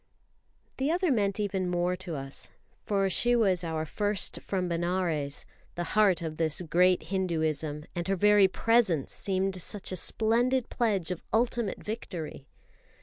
The 0.77 0.89
other 0.89 1.11
meant 1.11 1.39
even 1.39 1.69
more 1.69 1.95
to 1.97 2.15
us, 2.15 2.49
for 2.81 3.07
she 3.07 3.35
was 3.35 3.63
our 3.63 3.85
first 3.85 4.41
from 4.41 4.67
Benares, 4.67 5.45
the 5.75 5.83
heart 5.93 6.23
of 6.23 6.37
this 6.37 6.63
great 6.63 7.03
Hinduism; 7.13 7.85
and 7.93 8.07
her 8.07 8.15
very 8.15 8.47
presence 8.47 9.13
seemed 9.13 9.61
such 9.61 9.91
a 9.91 9.95
splendid 9.95 10.69
pledge 10.69 11.11
of 11.11 11.21
ultimate 11.31 11.83
victory. 11.83 12.47